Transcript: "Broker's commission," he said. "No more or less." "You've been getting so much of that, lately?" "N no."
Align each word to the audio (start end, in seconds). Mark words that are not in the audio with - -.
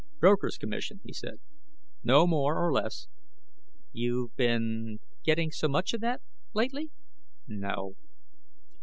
"Broker's 0.19 0.57
commission," 0.57 0.99
he 1.03 1.13
said. 1.13 1.39
"No 2.03 2.25
more 2.25 2.57
or 2.57 2.73
less." 2.73 3.07
"You've 3.91 4.35
been 4.35 4.97
getting 5.23 5.51
so 5.51 5.67
much 5.67 5.93
of 5.93 6.01
that, 6.01 6.21
lately?" 6.55 6.89
"N 7.47 7.59
no." 7.59 7.95